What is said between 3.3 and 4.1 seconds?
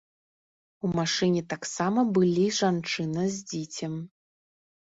з дзіцем.